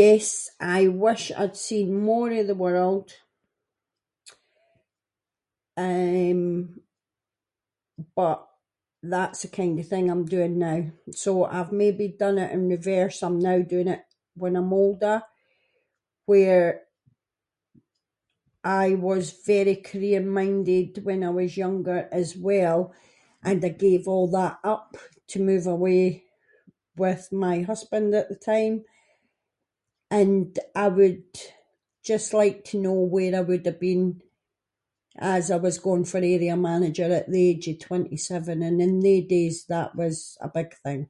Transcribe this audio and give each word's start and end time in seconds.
Yes, 0.00 0.22
I 0.60 0.82
wish 1.04 1.24
I’d 1.42 1.54
seen 1.68 1.90
more 2.10 2.30
of 2.40 2.46
the 2.48 2.54
world, 2.66 3.06
eh, 5.86 6.34
but 8.18 8.40
that’s 9.12 9.42
the 9.42 9.48
kind 9.58 9.76
of 9.80 9.88
thing 9.92 10.04
I’m 10.08 10.26
doing 10.34 10.56
now, 10.68 10.80
so 11.22 11.30
I’ve 11.56 11.72
maybe 11.82 12.06
done 12.24 12.38
it 12.44 12.52
in 12.56 12.68
reverse, 12.76 13.18
I’m 13.24 13.40
now 13.48 13.58
doing 13.72 13.88
it 13.96 14.02
when 14.42 14.54
I’m 14.60 14.72
older, 14.82 15.18
where 16.30 16.68
I 18.82 18.86
was 19.08 19.26
very 19.54 19.76
career 19.90 20.20
minded 20.38 20.90
when 21.06 21.20
I 21.24 21.30
was 21.40 21.56
younger 21.64 22.00
as 22.20 22.28
well, 22.48 22.80
and 23.48 23.58
I 23.64 23.70
gave 23.86 24.02
all 24.06 24.28
that 24.38 24.56
up 24.74 24.88
to 25.30 25.42
move 25.48 25.66
away 25.76 26.02
with 27.02 27.22
my 27.46 27.56
husband 27.70 28.08
at 28.20 28.28
the 28.32 28.36
time, 28.54 28.76
and 30.22 30.50
I 30.76 30.86
would 30.96 31.24
just 32.10 32.28
like 32.40 32.58
to 32.68 32.80
know 32.84 32.98
where 33.14 33.34
I 33.34 33.40
would've 33.48 33.80
been, 33.88 34.04
as 35.36 35.44
I 35.50 35.56
was 35.66 35.78
going 35.86 36.04
for 36.10 36.18
area 36.34 36.56
manager 36.70 37.08
at 37.20 37.28
the 37.32 37.44
age 37.50 37.66
of 37.70 37.80
twenty-seven, 37.86 38.58
and 38.68 38.78
in 38.86 38.94
they 39.04 39.18
days 39.36 39.58
that 39.72 39.90
was 40.00 40.14
a 40.40 40.48
big 40.56 40.70
thing. 40.84 41.00